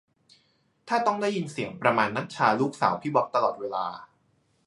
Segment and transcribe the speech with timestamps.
[0.87, 3.85] ถ้าต้องได้ยินเสียงประมาณนัทชาลูกสาวพี่บ๊อบตลอดเวลา